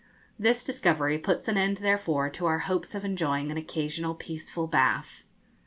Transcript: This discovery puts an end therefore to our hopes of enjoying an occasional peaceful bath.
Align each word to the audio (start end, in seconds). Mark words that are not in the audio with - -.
This 0.39 0.63
discovery 0.63 1.19
puts 1.19 1.47
an 1.47 1.57
end 1.57 1.77
therefore 1.77 2.27
to 2.31 2.47
our 2.47 2.57
hopes 2.65 2.95
of 2.95 3.05
enjoying 3.05 3.51
an 3.51 3.57
occasional 3.57 4.15
peaceful 4.15 4.65
bath. 4.65 5.25